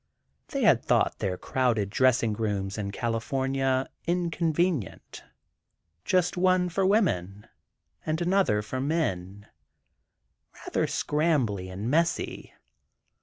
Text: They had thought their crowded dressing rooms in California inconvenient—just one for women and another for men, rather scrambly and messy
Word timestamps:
They 0.47 0.63
had 0.63 0.83
thought 0.83 1.19
their 1.19 1.37
crowded 1.37 1.91
dressing 1.91 2.33
rooms 2.33 2.75
in 2.75 2.89
California 2.89 3.87
inconvenient—just 4.07 5.21
one 6.35 6.69
for 6.69 6.87
women 6.87 7.47
and 8.03 8.19
another 8.19 8.63
for 8.63 8.81
men, 8.81 9.45
rather 10.63 10.87
scrambly 10.87 11.69
and 11.71 11.87
messy 11.87 12.51